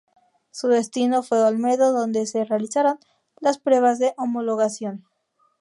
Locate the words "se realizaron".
2.25-2.97